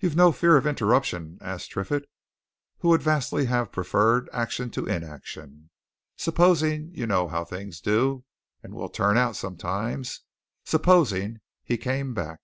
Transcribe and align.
"You've 0.00 0.16
no 0.16 0.32
fear 0.32 0.56
of 0.56 0.66
interruption?" 0.66 1.38
asked 1.40 1.70
Triffitt, 1.70 2.10
who 2.78 2.88
would 2.88 3.00
vastly 3.00 3.44
have 3.44 3.70
preferred 3.70 4.28
action 4.32 4.70
to 4.70 4.86
inaction. 4.86 5.70
"Supposing 6.16 6.90
you 6.96 7.06
know 7.06 7.28
how 7.28 7.44
things 7.44 7.80
do 7.80 8.24
and 8.60 8.74
will 8.74 8.88
turn 8.88 9.16
out 9.16 9.36
sometimes 9.36 10.22
supposing 10.64 11.38
he 11.62 11.76
came 11.76 12.12
back?" 12.12 12.40